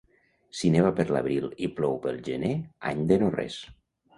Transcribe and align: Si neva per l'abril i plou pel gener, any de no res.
Si 0.61 0.71
neva 0.75 0.91
per 0.99 1.05
l'abril 1.17 1.45
i 1.67 1.69
plou 1.81 1.99
pel 2.07 2.17
gener, 2.31 2.51
any 2.93 3.07
de 3.13 3.21
no 3.25 3.31
res. 3.37 3.63